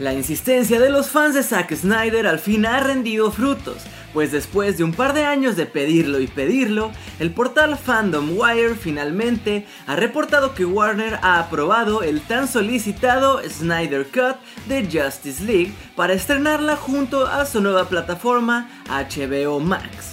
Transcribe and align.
La 0.00 0.12
insistencia 0.12 0.80
de 0.80 0.90
los 0.90 1.10
fans 1.10 1.34
de 1.34 1.42
Zack 1.44 1.74
Snyder 1.74 2.26
al 2.26 2.40
fin 2.40 2.66
ha 2.66 2.80
rendido 2.80 3.30
frutos, 3.30 3.84
pues 4.12 4.32
después 4.32 4.76
de 4.76 4.84
un 4.84 4.92
par 4.92 5.14
de 5.14 5.24
años 5.24 5.56
de 5.56 5.64
pedirlo 5.64 6.20
y 6.20 6.26
pedirlo, 6.26 6.90
el 7.18 7.30
portal 7.30 7.78
Fandom 7.78 8.36
Wire 8.36 8.74
finalmente 8.74 9.64
ha 9.86 9.94
reportado 9.96 10.54
que 10.54 10.64
Warner 10.64 11.20
ha 11.22 11.38
aprobado 11.38 12.02
el 12.02 12.20
tan 12.22 12.48
solicitado 12.48 13.40
Snyder 13.48 14.06
Cut 14.06 14.36
de 14.68 14.84
Justice 14.84 15.44
League 15.44 15.72
para 15.94 16.12
estrenarla 16.14 16.76
junto 16.76 17.26
a 17.26 17.46
su 17.46 17.60
nueva 17.60 17.88
plataforma 17.88 18.68
HBO 18.88 19.60
Max. 19.60 20.05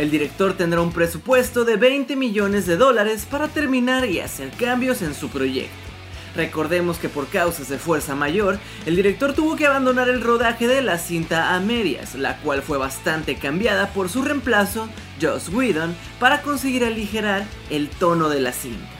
El 0.00 0.10
director 0.10 0.54
tendrá 0.54 0.80
un 0.80 0.92
presupuesto 0.92 1.66
de 1.66 1.76
20 1.76 2.16
millones 2.16 2.64
de 2.64 2.78
dólares 2.78 3.26
para 3.30 3.48
terminar 3.48 4.06
y 4.06 4.20
hacer 4.20 4.50
cambios 4.52 5.02
en 5.02 5.12
su 5.12 5.28
proyecto. 5.28 5.76
Recordemos 6.34 6.96
que 6.96 7.10
por 7.10 7.28
causas 7.28 7.68
de 7.68 7.76
fuerza 7.76 8.14
mayor, 8.14 8.58
el 8.86 8.96
director 8.96 9.34
tuvo 9.34 9.56
que 9.56 9.66
abandonar 9.66 10.08
el 10.08 10.22
rodaje 10.22 10.66
de 10.66 10.80
la 10.80 10.96
cinta 10.96 11.54
a 11.54 11.60
medias, 11.60 12.14
la 12.14 12.38
cual 12.38 12.62
fue 12.62 12.78
bastante 12.78 13.34
cambiada 13.34 13.88
por 13.88 14.08
su 14.08 14.22
reemplazo, 14.22 14.88
Joss 15.20 15.50
Whedon, 15.50 15.94
para 16.18 16.40
conseguir 16.40 16.82
aligerar 16.82 17.44
el 17.68 17.90
tono 17.90 18.30
de 18.30 18.40
la 18.40 18.52
cinta. 18.52 18.99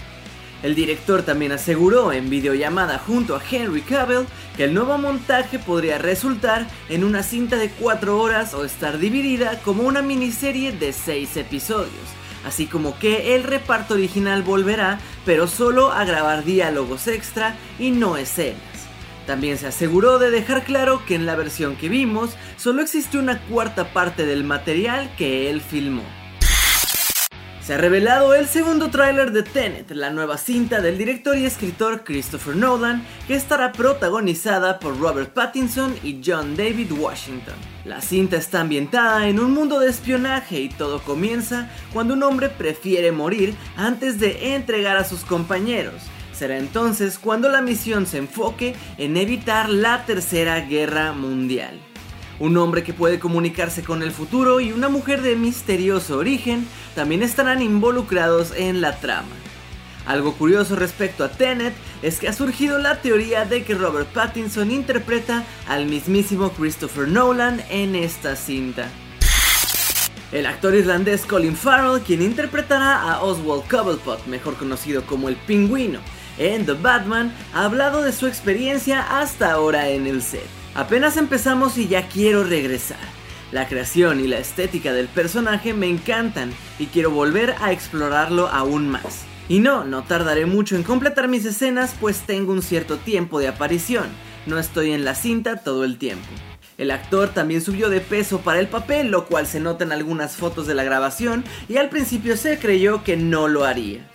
El 0.62 0.74
director 0.74 1.22
también 1.22 1.52
aseguró 1.52 2.12
en 2.12 2.28
videollamada 2.28 2.98
junto 2.98 3.34
a 3.34 3.42
Henry 3.50 3.80
Cavill 3.80 4.26
que 4.56 4.64
el 4.64 4.74
nuevo 4.74 4.98
montaje 4.98 5.58
podría 5.58 5.96
resultar 5.96 6.66
en 6.90 7.02
una 7.02 7.22
cinta 7.22 7.56
de 7.56 7.70
4 7.70 8.18
horas 8.18 8.52
o 8.52 8.64
estar 8.64 8.98
dividida 8.98 9.58
como 9.62 9.84
una 9.84 10.02
miniserie 10.02 10.72
de 10.72 10.92
6 10.92 11.38
episodios, 11.38 11.88
así 12.44 12.66
como 12.66 12.98
que 12.98 13.34
el 13.34 13.44
reparto 13.44 13.94
original 13.94 14.42
volverá, 14.42 15.00
pero 15.24 15.46
solo 15.46 15.92
a 15.92 16.04
grabar 16.04 16.44
diálogos 16.44 17.06
extra 17.08 17.56
y 17.78 17.90
no 17.90 18.18
escenas. 18.18 18.60
También 19.26 19.56
se 19.56 19.68
aseguró 19.68 20.18
de 20.18 20.30
dejar 20.30 20.64
claro 20.64 21.06
que 21.06 21.14
en 21.14 21.24
la 21.24 21.36
versión 21.36 21.76
que 21.76 21.88
vimos 21.88 22.36
solo 22.56 22.82
existe 22.82 23.16
una 23.16 23.40
cuarta 23.42 23.94
parte 23.94 24.26
del 24.26 24.44
material 24.44 25.10
que 25.16 25.48
él 25.48 25.62
filmó. 25.62 26.19
Se 27.70 27.74
ha 27.74 27.78
revelado 27.78 28.34
el 28.34 28.48
segundo 28.48 28.90
tráiler 28.90 29.30
de 29.30 29.44
Tenet, 29.44 29.92
la 29.92 30.10
nueva 30.10 30.38
cinta 30.38 30.80
del 30.80 30.98
director 30.98 31.38
y 31.38 31.44
escritor 31.44 32.02
Christopher 32.02 32.56
Nolan, 32.56 33.06
que 33.28 33.36
estará 33.36 33.70
protagonizada 33.70 34.80
por 34.80 34.98
Robert 34.98 35.32
Pattinson 35.32 35.94
y 36.02 36.20
John 36.26 36.56
David 36.56 36.90
Washington. 36.90 37.54
La 37.84 38.00
cinta 38.00 38.38
está 38.38 38.62
ambientada 38.62 39.28
en 39.28 39.38
un 39.38 39.54
mundo 39.54 39.78
de 39.78 39.88
espionaje 39.88 40.62
y 40.62 40.68
todo 40.68 41.00
comienza 41.00 41.70
cuando 41.92 42.14
un 42.14 42.24
hombre 42.24 42.48
prefiere 42.48 43.12
morir 43.12 43.54
antes 43.76 44.18
de 44.18 44.56
entregar 44.56 44.96
a 44.96 45.04
sus 45.04 45.20
compañeros. 45.20 46.02
Será 46.32 46.58
entonces 46.58 47.20
cuando 47.20 47.48
la 47.48 47.62
misión 47.62 48.04
se 48.04 48.18
enfoque 48.18 48.74
en 48.98 49.16
evitar 49.16 49.68
la 49.68 50.04
Tercera 50.06 50.58
Guerra 50.62 51.12
Mundial 51.12 51.78
un 52.40 52.56
hombre 52.56 52.82
que 52.82 52.94
puede 52.94 53.20
comunicarse 53.20 53.84
con 53.84 54.02
el 54.02 54.10
futuro 54.10 54.60
y 54.60 54.72
una 54.72 54.88
mujer 54.88 55.22
de 55.22 55.36
misterioso 55.36 56.18
origen 56.18 56.66
también 56.94 57.22
estarán 57.22 57.62
involucrados 57.62 58.52
en 58.56 58.80
la 58.80 58.98
trama. 58.98 59.28
Algo 60.06 60.32
curioso 60.32 60.74
respecto 60.74 61.22
a 61.22 61.30
Tenet 61.30 61.74
es 62.02 62.18
que 62.18 62.28
ha 62.28 62.32
surgido 62.32 62.78
la 62.78 63.02
teoría 63.02 63.44
de 63.44 63.62
que 63.62 63.74
Robert 63.74 64.08
Pattinson 64.08 64.70
interpreta 64.70 65.44
al 65.68 65.86
mismísimo 65.86 66.50
Christopher 66.50 67.06
Nolan 67.06 67.62
en 67.68 67.94
esta 67.94 68.34
cinta. 68.34 68.88
El 70.32 70.46
actor 70.46 70.74
irlandés 70.74 71.26
Colin 71.26 71.56
Farrell, 71.56 72.02
quien 72.02 72.22
interpretará 72.22 73.02
a 73.02 73.20
Oswald 73.20 73.68
Cobblepot, 73.68 74.26
mejor 74.26 74.56
conocido 74.56 75.04
como 75.04 75.28
el 75.28 75.36
pingüino, 75.36 76.00
en 76.38 76.64
The 76.64 76.72
Batman, 76.72 77.34
ha 77.52 77.64
hablado 77.64 78.02
de 78.02 78.12
su 78.12 78.26
experiencia 78.26 79.20
hasta 79.20 79.52
ahora 79.52 79.90
en 79.90 80.06
el 80.06 80.22
set. 80.22 80.59
Apenas 80.74 81.16
empezamos 81.16 81.76
y 81.78 81.88
ya 81.88 82.06
quiero 82.08 82.44
regresar. 82.44 82.98
La 83.50 83.66
creación 83.66 84.20
y 84.20 84.28
la 84.28 84.38
estética 84.38 84.92
del 84.92 85.08
personaje 85.08 85.74
me 85.74 85.88
encantan 85.88 86.52
y 86.78 86.86
quiero 86.86 87.10
volver 87.10 87.56
a 87.60 87.72
explorarlo 87.72 88.46
aún 88.46 88.88
más. 88.88 89.24
Y 89.48 89.58
no, 89.58 89.84
no 89.84 90.04
tardaré 90.04 90.46
mucho 90.46 90.76
en 90.76 90.84
completar 90.84 91.26
mis 91.26 91.44
escenas 91.44 91.96
pues 92.00 92.20
tengo 92.20 92.52
un 92.52 92.62
cierto 92.62 92.98
tiempo 92.98 93.40
de 93.40 93.48
aparición, 93.48 94.06
no 94.46 94.60
estoy 94.60 94.92
en 94.92 95.04
la 95.04 95.16
cinta 95.16 95.56
todo 95.56 95.82
el 95.84 95.98
tiempo. 95.98 96.28
El 96.78 96.92
actor 96.92 97.30
también 97.30 97.60
subió 97.60 97.90
de 97.90 98.00
peso 98.00 98.40
para 98.40 98.60
el 98.60 98.68
papel, 98.68 99.10
lo 99.10 99.26
cual 99.26 99.48
se 99.48 99.58
nota 99.58 99.84
en 99.84 99.90
algunas 99.90 100.36
fotos 100.36 100.68
de 100.68 100.74
la 100.74 100.84
grabación 100.84 101.44
y 101.68 101.78
al 101.78 101.90
principio 101.90 102.36
se 102.36 102.60
creyó 102.60 103.02
que 103.02 103.16
no 103.16 103.48
lo 103.48 103.64
haría. 103.64 104.08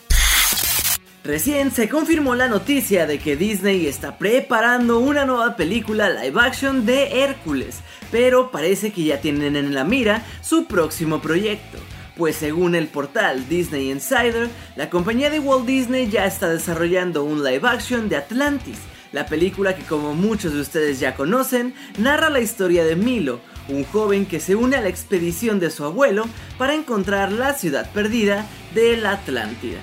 Recién 1.26 1.72
se 1.72 1.90
confirmó 1.90 2.36
la 2.36 2.48
noticia 2.48 3.08
de 3.08 3.18
que 3.18 3.36
Disney 3.36 3.88
está 3.88 4.20
preparando 4.20 5.00
una 5.00 5.26
nueva 5.26 5.56
película 5.56 6.08
live 6.08 6.40
action 6.40 6.86
de 6.86 7.24
Hércules, 7.24 7.80
pero 8.12 8.52
parece 8.52 8.94
que 8.94 9.06
ya 9.06 9.20
tienen 9.20 9.56
en 9.56 9.74
la 9.74 9.84
mira 9.84 10.24
su 10.42 10.66
próximo 10.68 11.24
proyecto. 11.24 11.80
Pues 12.16 12.36
según 12.36 12.76
el 12.76 12.88
portal 12.88 13.50
Disney 13.50 13.90
Insider, 13.90 14.50
la 14.76 14.92
compañía 14.92 15.32
de 15.32 15.40
Walt 15.40 15.66
Disney 15.66 16.12
ya 16.12 16.28
está 16.28 16.48
desarrollando 16.48 17.24
un 17.24 17.44
live 17.44 17.68
action 17.68 18.08
de 18.08 18.18
Atlantis, 18.18 18.78
la 19.12 19.26
película 19.26 19.76
que 19.76 19.82
como 19.82 20.14
muchos 20.14 20.54
de 20.54 20.62
ustedes 20.62 21.00
ya 21.00 21.16
conocen, 21.16 21.74
narra 21.98 22.30
la 22.30 22.40
historia 22.40 22.86
de 22.86 22.96
Milo, 22.96 23.40
un 23.68 23.84
joven 23.86 24.28
que 24.28 24.40
se 24.40 24.54
une 24.54 24.76
a 24.76 24.82
la 24.82 24.90
expedición 24.90 25.60
de 25.60 25.72
su 25.72 25.86
abuelo 25.86 26.26
para 26.60 26.76
encontrar 26.76 27.32
la 27.32 27.56
ciudad 27.56 27.92
perdida 27.94 28.46
de 28.76 28.96
la 28.96 29.14
Atlántida. 29.14 29.80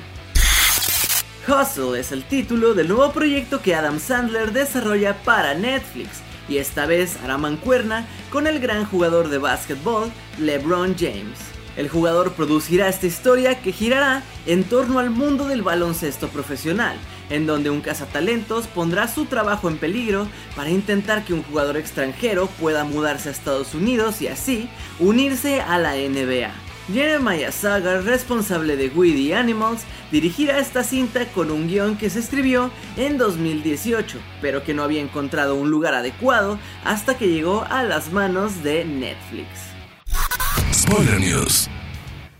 Hustle 1.48 1.98
es 1.98 2.12
el 2.12 2.22
título 2.22 2.72
del 2.72 2.86
nuevo 2.86 3.10
proyecto 3.10 3.60
que 3.62 3.75
Adam 3.75 3.98
Sandler 3.98 4.53
desarrolla 4.53 5.22
para 5.25 5.54
Netflix 5.54 6.20
y 6.48 6.58
esta 6.58 6.86
vez 6.86 7.19
hará 7.25 7.36
mancuerna 7.36 8.06
con 8.30 8.47
el 8.47 8.60
gran 8.60 8.84
jugador 8.84 9.28
de 9.28 9.38
básquetbol 9.38 10.12
LeBron 10.38 10.94
James. 10.97 11.41
El 11.76 11.88
jugador 11.88 12.34
producirá 12.34 12.88
esta 12.88 13.08
historia 13.08 13.60
que 13.60 13.72
girará 13.72 14.22
en 14.47 14.62
torno 14.62 15.00
al 15.00 15.10
mundo 15.10 15.48
del 15.48 15.62
baloncesto 15.62 16.28
profesional, 16.28 16.97
en 17.28 17.47
donde 17.47 17.70
un 17.70 17.81
cazatalentos 17.81 18.69
pondrá 18.69 19.08
su 19.08 19.25
trabajo 19.25 19.69
en 19.69 19.78
peligro 19.78 20.28
para 20.54 20.70
intentar 20.70 21.25
que 21.25 21.34
un 21.34 21.42
jugador 21.42 21.76
extranjero 21.76 22.47
pueda 22.60 22.84
mudarse 22.84 23.31
a 23.31 23.32
Estados 23.32 23.75
Unidos 23.75 24.22
y 24.22 24.28
así 24.28 24.69
unirse 25.00 25.60
a 25.60 25.78
la 25.78 25.94
NBA. 25.94 26.52
Jeremiah 26.91 27.53
Sagar, 27.53 28.04
responsable 28.04 28.76
de 28.76 28.88
Weedy 28.88 29.32
Animals, 29.32 29.82
dirigirá 30.10 30.59
esta 30.59 30.82
cinta 30.82 31.26
con 31.26 31.50
un 31.50 31.69
guion 31.69 31.97
que 31.97 32.10
se 32.10 32.19
escribió 32.19 32.70
en 32.97 33.19
2018, 33.19 34.19
pero 34.41 34.65
que 34.65 34.75
no 34.75 34.82
había 34.82 35.00
encontrado 35.00 35.54
un 35.54 35.70
lugar 35.70 35.94
adecuado 35.94 36.59
hasta 36.84 37.16
que 37.16 37.28
llegó 37.28 37.65
a 37.70 37.82
las 37.82 38.12
manos 38.12 38.62
de 38.62 38.84
Netflix. 38.84 39.47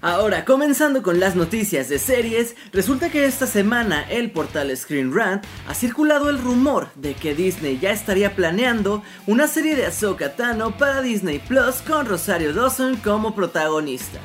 Ahora, 0.05 0.45
comenzando 0.45 1.01
con 1.01 1.21
las 1.21 1.37
noticias 1.37 1.89
de 1.89 2.01
series, 2.01 2.57
resulta 2.73 3.09
que 3.09 3.25
esta 3.25 3.47
semana 3.47 4.03
el 4.11 4.33
portal 4.33 4.77
Screen 4.77 5.15
Rant 5.15 5.45
ha 5.69 5.75
circulado 5.75 6.29
el 6.29 6.41
rumor 6.41 6.88
de 6.97 7.15
que 7.15 7.37
Disney 7.37 7.79
ya 7.79 7.93
estaría 7.93 8.35
planeando 8.35 9.05
una 9.29 9.47
serie 9.47 9.76
de 9.76 9.87
Ahsoka 9.87 10.35
Tano 10.35 10.76
para 10.76 11.03
Disney 11.03 11.38
Plus 11.38 11.76
con 11.87 12.06
Rosario 12.06 12.53
Dawson 12.53 12.97
como 12.97 13.37
protagonista. 13.37 14.19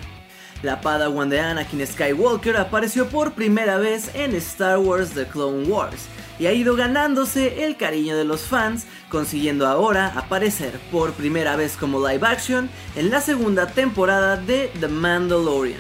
La 0.64 0.82
Padawan 0.82 1.30
de 1.30 1.40
Anakin 1.40 1.86
Skywalker 1.86 2.58
apareció 2.58 3.08
por 3.10 3.34
primera 3.34 3.78
vez 3.78 4.10
en 4.16 4.34
Star 4.36 4.80
Wars 4.80 5.12
The 5.12 5.28
Clone 5.28 5.68
Wars 5.68 6.08
y 6.40 6.48
ha 6.48 6.54
ido 6.54 6.76
ganándose 6.76 7.64
el 7.64 7.78
cariño 7.78 8.18
de 8.18 8.26
los 8.26 8.42
fans, 8.42 8.88
consiguiendo 9.10 9.68
ahora 9.68 10.14
aparecer 10.16 10.80
por 10.92 11.14
primera 11.14 11.56
vez 11.56 11.78
como 11.78 12.06
live 12.08 12.26
action 12.26 12.72
en 12.96 13.12
la 13.12 13.22
segunda 13.22 13.68
temporada 13.68 14.36
de 14.36 14.72
The 14.80 14.88
Mandalorian. 14.88 15.80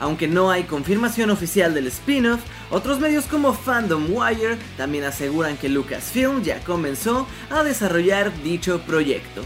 Aunque 0.00 0.26
no 0.26 0.50
hay 0.50 0.64
confirmación 0.64 1.30
oficial 1.30 1.72
del 1.72 1.86
spin-off, 1.86 2.40
otros 2.70 2.98
medios 2.98 3.26
como 3.26 3.54
Fandom 3.54 4.06
Wire 4.10 4.58
también 4.76 5.04
aseguran 5.04 5.56
que 5.56 5.68
Lucasfilm 5.68 6.42
ya 6.42 6.58
comenzó 6.64 7.28
a 7.48 7.62
desarrollar 7.62 8.32
dicho 8.42 8.80
proyecto. 8.80 9.42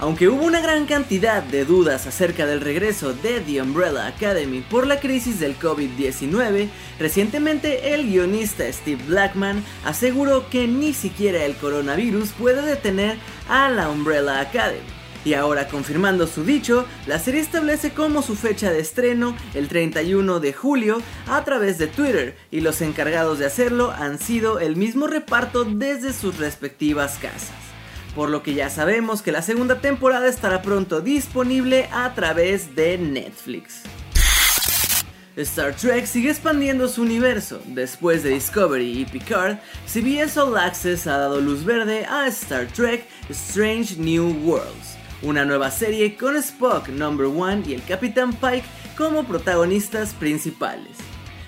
Aunque 0.00 0.28
hubo 0.28 0.44
una 0.44 0.60
gran 0.60 0.86
cantidad 0.86 1.42
de 1.42 1.64
dudas 1.64 2.06
acerca 2.06 2.46
del 2.46 2.60
regreso 2.60 3.14
de 3.14 3.40
The 3.40 3.60
Umbrella 3.62 4.06
Academy 4.06 4.60
por 4.60 4.86
la 4.86 5.00
crisis 5.00 5.40
del 5.40 5.58
COVID-19, 5.58 6.68
recientemente 7.00 7.94
el 7.94 8.08
guionista 8.08 8.72
Steve 8.72 9.02
Blackman 9.08 9.64
aseguró 9.84 10.48
que 10.50 10.68
ni 10.68 10.92
siquiera 10.92 11.44
el 11.44 11.56
coronavirus 11.56 12.30
puede 12.30 12.62
detener 12.62 13.18
a 13.48 13.70
la 13.70 13.88
Umbrella 13.88 14.38
Academy. 14.38 14.86
Y 15.24 15.34
ahora 15.34 15.66
confirmando 15.66 16.28
su 16.28 16.44
dicho, 16.44 16.86
la 17.08 17.18
serie 17.18 17.40
establece 17.40 17.90
como 17.90 18.22
su 18.22 18.36
fecha 18.36 18.70
de 18.70 18.78
estreno 18.78 19.36
el 19.54 19.66
31 19.66 20.38
de 20.38 20.52
julio 20.52 21.02
a 21.26 21.44
través 21.44 21.76
de 21.76 21.88
Twitter 21.88 22.36
y 22.52 22.60
los 22.60 22.82
encargados 22.82 23.40
de 23.40 23.46
hacerlo 23.46 23.90
han 23.90 24.20
sido 24.20 24.60
el 24.60 24.76
mismo 24.76 25.08
reparto 25.08 25.64
desde 25.64 26.12
sus 26.12 26.38
respectivas 26.38 27.18
casas 27.20 27.57
por 28.18 28.30
lo 28.30 28.42
que 28.42 28.52
ya 28.52 28.68
sabemos 28.68 29.22
que 29.22 29.30
la 29.30 29.42
segunda 29.42 29.80
temporada 29.80 30.26
estará 30.26 30.60
pronto 30.60 31.00
disponible 31.00 31.88
a 31.92 32.14
través 32.14 32.74
de 32.74 32.98
Netflix. 32.98 33.82
Star 35.36 35.72
Trek 35.76 36.04
sigue 36.04 36.30
expandiendo 36.30 36.88
su 36.88 37.02
universo. 37.02 37.62
Después 37.66 38.24
de 38.24 38.30
Discovery 38.30 39.02
y 39.02 39.04
Picard, 39.04 39.58
CBS 39.86 40.36
All 40.40 40.58
Access 40.58 41.06
ha 41.06 41.16
dado 41.16 41.40
luz 41.40 41.64
verde 41.64 42.06
a 42.06 42.26
Star 42.26 42.66
Trek 42.66 43.06
Strange 43.30 43.94
New 43.98 44.44
Worlds, 44.44 44.96
una 45.22 45.44
nueva 45.44 45.70
serie 45.70 46.16
con 46.16 46.34
Spock 46.38 46.88
Number 46.88 47.26
One 47.26 47.62
y 47.68 47.74
el 47.74 47.84
Capitán 47.84 48.32
Pike 48.32 48.64
como 48.96 49.22
protagonistas 49.22 50.12
principales. 50.14 50.96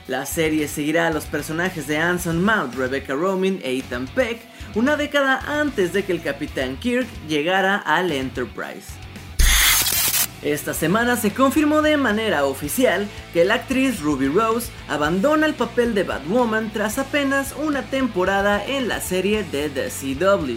La 0.06 0.24
serie 0.24 0.68
seguirá 0.68 1.08
a 1.08 1.10
los 1.10 1.24
personajes 1.24 1.88
de 1.88 1.98
Anson 1.98 2.44
Mount, 2.44 2.76
Rebecca 2.76 3.14
Roman 3.14 3.58
e 3.64 3.78
Ethan 3.78 4.06
Peck, 4.06 4.49
una 4.74 4.96
década 4.96 5.60
antes 5.60 5.92
de 5.92 6.04
que 6.04 6.12
el 6.12 6.22
Capitán 6.22 6.76
Kirk 6.76 7.06
llegara 7.28 7.76
al 7.76 8.12
Enterprise. 8.12 9.00
Esta 10.42 10.72
semana 10.72 11.16
se 11.16 11.32
confirmó 11.32 11.82
de 11.82 11.98
manera 11.98 12.46
oficial 12.46 13.06
que 13.34 13.44
la 13.44 13.54
actriz 13.54 14.00
Ruby 14.00 14.28
Rose 14.28 14.70
abandona 14.88 15.46
el 15.46 15.52
papel 15.52 15.94
de 15.94 16.04
Batwoman 16.04 16.70
tras 16.72 16.98
apenas 16.98 17.54
una 17.62 17.82
temporada 17.82 18.64
en 18.64 18.88
la 18.88 19.00
serie 19.00 19.44
de 19.44 19.68
The 19.68 19.90
CW. 19.90 20.56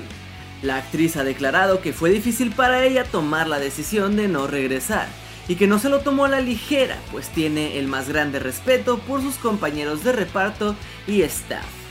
La 0.61 0.77
actriz 0.77 1.17
ha 1.17 1.25
declarado 1.25 1.81
que 1.81 1.91
fue 1.91 2.11
difícil 2.11 2.51
para 2.51 2.85
ella 2.85 3.03
tomar 3.03 3.47
la 3.49 3.59
decisión 3.59 4.15
de 4.15 4.29
no 4.29 4.47
regresar 4.47 5.07
y 5.49 5.55
que 5.55 5.67
no 5.67 5.79
se 5.79 5.89
lo 5.89 5.99
tomó 5.99 6.23
a 6.23 6.29
la 6.29 6.39
ligera, 6.39 6.97
pues 7.11 7.27
tiene 7.27 7.77
el 7.77 7.87
más 7.87 8.07
grande 8.07 8.39
respeto 8.39 8.99
por 8.99 9.21
sus 9.21 9.35
compañeros 9.35 10.05
de 10.05 10.13
reparto 10.13 10.77
y 11.07 11.23
staff. 11.23 11.82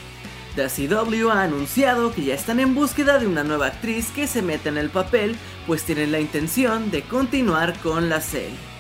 The 0.55 0.69
CW 0.69 1.31
ha 1.31 1.45
anunciado 1.45 2.13
que 2.13 2.25
ya 2.25 2.35
están 2.35 2.61
en 2.61 2.75
búsqueda 2.75 3.19
de 3.19 3.27
una 3.27 3.43
nueva 3.43 3.69
actriz 3.69 4.11
que 4.11 4.27
se 4.27 4.43
meta 4.43 4.69
en 4.69 4.77
el 4.77 4.91
papel, 4.91 5.37
pues 5.67 5.83
tienen 5.85 6.13
la 6.13 6.21
intención 6.21 6.91
de 6.91 7.03
continuar 7.03 7.79
con 7.79 8.11
la 8.11 8.21
serie. 8.21 8.73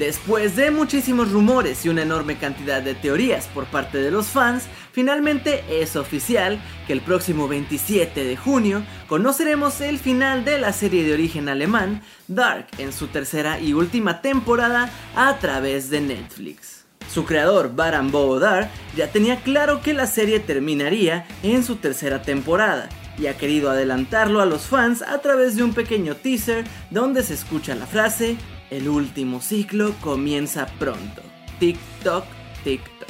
Después 0.00 0.56
de 0.56 0.72
muchísimos 0.72 1.30
rumores 1.30 1.84
y 1.84 1.88
una 1.88 2.02
enorme 2.02 2.36
cantidad 2.36 2.82
de 2.82 2.94
teorías 2.94 3.46
por 3.48 3.66
parte 3.66 3.98
de 3.98 4.10
los 4.10 4.28
fans, 4.28 4.64
finalmente 4.92 5.62
es 5.68 5.94
oficial 5.94 6.60
que 6.86 6.94
el 6.94 7.02
próximo 7.02 7.46
27 7.46 8.24
de 8.24 8.36
junio 8.36 8.82
conoceremos 9.08 9.80
el 9.82 9.98
final 9.98 10.44
de 10.44 10.58
la 10.58 10.72
serie 10.72 11.04
de 11.04 11.12
origen 11.12 11.48
alemán 11.48 12.02
Dark 12.26 12.66
en 12.78 12.92
su 12.92 13.06
tercera 13.08 13.60
y 13.60 13.74
última 13.74 14.20
temporada 14.20 14.90
a 15.14 15.38
través 15.38 15.90
de 15.90 16.00
Netflix. 16.00 16.79
Su 17.12 17.24
creador, 17.24 17.74
Baran 17.74 18.12
Boodar, 18.12 18.70
ya 18.96 19.10
tenía 19.10 19.40
claro 19.42 19.82
que 19.82 19.94
la 19.94 20.06
serie 20.06 20.38
terminaría 20.38 21.26
en 21.42 21.64
su 21.64 21.76
tercera 21.76 22.22
temporada 22.22 22.88
y 23.18 23.26
ha 23.26 23.36
querido 23.36 23.68
adelantarlo 23.70 24.40
a 24.40 24.46
los 24.46 24.62
fans 24.62 25.02
a 25.02 25.18
través 25.18 25.56
de 25.56 25.64
un 25.64 25.74
pequeño 25.74 26.14
teaser 26.14 26.64
donde 26.90 27.24
se 27.24 27.34
escucha 27.34 27.74
la 27.74 27.86
frase 27.86 28.36
El 28.70 28.88
último 28.88 29.40
ciclo 29.40 29.92
comienza 30.00 30.66
pronto. 30.78 31.22
TikTok, 31.58 32.24
TikTok. 32.62 33.08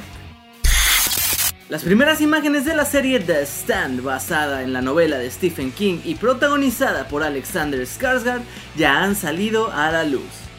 Las 1.69 1.83
primeras 1.83 2.19
imágenes 2.19 2.65
de 2.65 2.75
la 2.75 2.83
serie 2.83 3.19
The 3.19 3.45
Stand, 3.45 4.01
basada 4.01 4.63
en 4.63 4.73
la 4.73 4.81
novela 4.81 5.19
de 5.19 5.29
Stephen 5.29 5.71
King 5.71 5.99
y 6.03 6.15
protagonizada 6.15 7.07
por 7.07 7.21
Alexander 7.21 7.79
Skarsgård, 7.81 8.41
ya 8.75 9.03
han 9.03 9.15
salido 9.15 9.71
a 9.71 9.91
la 9.91 10.03
luz. 10.03 10.50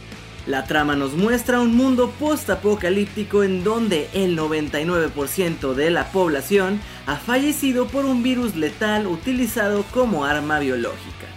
La 0.46 0.64
trama 0.64 0.96
nos 0.96 1.12
muestra 1.12 1.60
un 1.60 1.76
mundo 1.76 2.12
post-apocalíptico 2.18 3.44
en 3.44 3.62
donde 3.62 4.08
el 4.12 4.36
99% 4.36 5.74
de 5.74 5.90
la 5.92 6.10
población 6.10 6.80
ha 7.06 7.14
fallecido 7.14 7.86
por 7.86 8.04
un 8.04 8.24
virus 8.24 8.56
letal 8.56 9.06
utilizado 9.06 9.84
como 9.92 10.24
arma 10.24 10.58
biológica. 10.58 11.28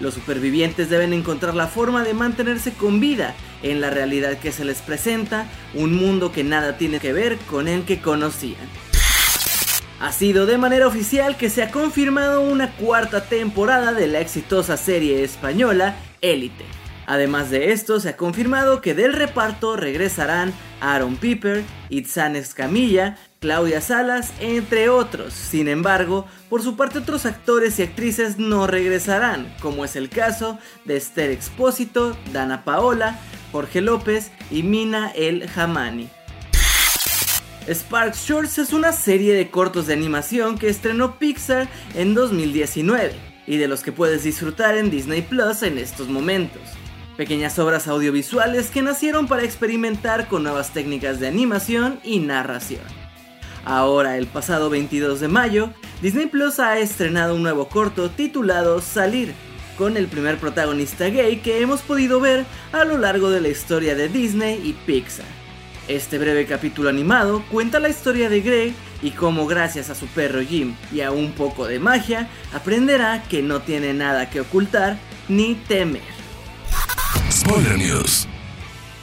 Los 0.00 0.14
supervivientes 0.14 0.90
deben 0.90 1.12
encontrar 1.12 1.54
la 1.54 1.68
forma 1.68 2.02
de 2.02 2.14
mantenerse 2.14 2.72
con 2.72 2.98
vida 2.98 3.36
en 3.62 3.80
la 3.80 3.90
realidad 3.90 4.38
que 4.38 4.50
se 4.50 4.64
les 4.64 4.82
presenta, 4.82 5.46
un 5.74 5.94
mundo 5.94 6.32
que 6.32 6.42
nada 6.42 6.76
tiene 6.76 6.98
que 6.98 7.12
ver 7.12 7.38
con 7.48 7.68
el 7.68 7.84
que 7.84 8.00
conocían. 8.00 8.68
Ha 10.00 10.10
sido 10.10 10.46
de 10.46 10.58
manera 10.58 10.88
oficial 10.88 11.36
que 11.36 11.48
se 11.48 11.62
ha 11.62 11.70
confirmado 11.70 12.40
una 12.40 12.72
cuarta 12.72 13.22
temporada 13.22 13.92
de 13.92 14.08
la 14.08 14.18
exitosa 14.18 14.76
serie 14.76 15.22
española 15.22 15.94
Élite 16.20 16.82
Además 17.12 17.50
de 17.50 17.72
esto, 17.72 18.00
se 18.00 18.08
ha 18.08 18.16
confirmado 18.16 18.80
que 18.80 18.94
del 18.94 19.12
reparto 19.12 19.76
regresarán 19.76 20.50
Aaron 20.80 21.16
Piper, 21.16 21.62
Itzan 21.90 22.36
Escamilla, 22.36 23.18
Claudia 23.38 23.82
Salas, 23.82 24.32
entre 24.40 24.88
otros. 24.88 25.34
Sin 25.34 25.68
embargo, 25.68 26.24
por 26.48 26.62
su 26.62 26.74
parte 26.74 27.00
otros 27.00 27.26
actores 27.26 27.78
y 27.78 27.82
actrices 27.82 28.38
no 28.38 28.66
regresarán, 28.66 29.54
como 29.60 29.84
es 29.84 29.94
el 29.94 30.08
caso 30.08 30.58
de 30.86 30.96
Esther 30.96 31.30
Expósito, 31.32 32.16
Dana 32.32 32.64
Paola, 32.64 33.20
Jorge 33.52 33.82
López 33.82 34.30
y 34.50 34.62
Mina 34.62 35.10
El 35.14 35.46
Hamani. 35.54 36.08
Sparks 37.68 38.26
Shorts 38.26 38.56
es 38.56 38.72
una 38.72 38.92
serie 38.92 39.34
de 39.34 39.50
cortos 39.50 39.86
de 39.86 39.92
animación 39.92 40.56
que 40.56 40.70
estrenó 40.70 41.18
Pixar 41.18 41.68
en 41.94 42.14
2019 42.14 43.12
y 43.46 43.58
de 43.58 43.68
los 43.68 43.82
que 43.82 43.92
puedes 43.92 44.24
disfrutar 44.24 44.78
en 44.78 44.90
Disney 44.90 45.20
Plus 45.20 45.62
en 45.62 45.76
estos 45.76 46.08
momentos 46.08 46.62
pequeñas 47.16 47.58
obras 47.58 47.88
audiovisuales 47.88 48.70
que 48.70 48.82
nacieron 48.82 49.26
para 49.26 49.44
experimentar 49.44 50.28
con 50.28 50.42
nuevas 50.42 50.72
técnicas 50.72 51.20
de 51.20 51.28
animación 51.28 52.00
y 52.02 52.18
narración. 52.18 52.82
Ahora, 53.64 54.16
el 54.16 54.26
pasado 54.26 54.70
22 54.70 55.20
de 55.20 55.28
mayo, 55.28 55.70
Disney 56.00 56.26
Plus 56.26 56.58
ha 56.58 56.78
estrenado 56.78 57.34
un 57.34 57.42
nuevo 57.42 57.68
corto 57.68 58.10
titulado 58.10 58.80
Salir, 58.80 59.32
con 59.78 59.96
el 59.96 60.08
primer 60.08 60.38
protagonista 60.38 61.08
gay 61.08 61.38
que 61.38 61.60
hemos 61.60 61.80
podido 61.80 62.20
ver 62.20 62.44
a 62.72 62.84
lo 62.84 62.98
largo 62.98 63.30
de 63.30 63.40
la 63.40 63.48
historia 63.48 63.94
de 63.94 64.08
Disney 64.08 64.60
y 64.64 64.72
Pixar. 64.72 65.26
Este 65.88 66.18
breve 66.18 66.46
capítulo 66.46 66.88
animado 66.88 67.42
cuenta 67.50 67.80
la 67.80 67.88
historia 67.88 68.28
de 68.28 68.40
Greg 68.40 68.74
y 69.02 69.10
cómo 69.10 69.46
gracias 69.46 69.90
a 69.90 69.96
su 69.96 70.06
perro 70.06 70.40
Jim 70.40 70.74
y 70.92 71.00
a 71.00 71.10
un 71.10 71.32
poco 71.32 71.66
de 71.66 71.80
magia 71.80 72.28
aprenderá 72.52 73.22
que 73.28 73.42
no 73.42 73.60
tiene 73.62 73.92
nada 73.92 74.30
que 74.30 74.40
ocultar 74.40 74.96
ni 75.28 75.54
temer. 75.54 76.11
Spoiler 77.44 77.76
News. 77.76 78.28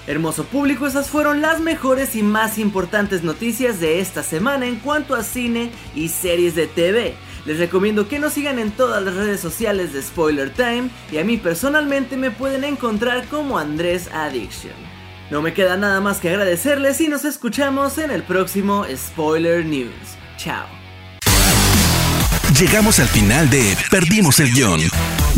Hermoso 0.07 0.45
público, 0.45 0.87
esas 0.87 1.09
fueron 1.09 1.41
las 1.41 1.59
mejores 1.59 2.15
y 2.15 2.23
más 2.23 2.57
importantes 2.57 3.21
noticias 3.21 3.81
de 3.81 3.99
esta 3.99 4.23
semana 4.23 4.65
en 4.65 4.77
cuanto 4.77 5.13
a 5.13 5.23
cine 5.23 5.71
y 5.93 6.07
series 6.07 6.55
de 6.55 6.67
TV. 6.67 7.15
Les 7.45 7.59
recomiendo 7.59 8.07
que 8.07 8.17
nos 8.17 8.31
sigan 8.31 8.57
en 8.57 8.71
todas 8.71 9.03
las 9.03 9.15
redes 9.15 9.41
sociales 9.41 9.91
de 9.91 10.01
Spoiler 10.01 10.51
Time 10.51 10.89
y 11.11 11.17
a 11.17 11.25
mí 11.25 11.35
personalmente 11.35 12.15
me 12.15 12.31
pueden 12.31 12.63
encontrar 12.63 13.25
como 13.25 13.59
Andrés 13.59 14.07
Addiction. 14.13 14.71
No 15.29 15.41
me 15.41 15.53
queda 15.53 15.75
nada 15.75 15.99
más 15.99 16.19
que 16.19 16.29
agradecerles 16.29 17.01
y 17.01 17.09
nos 17.09 17.25
escuchamos 17.25 17.97
en 17.97 18.09
el 18.09 18.23
próximo 18.23 18.85
Spoiler 18.95 19.65
News. 19.65 19.91
Chao. 20.37 20.65
Llegamos 22.57 22.99
al 22.99 23.07
final 23.09 23.49
de 23.49 23.75
Perdimos 23.91 24.39
el 24.39 24.53
guion. 24.53 24.79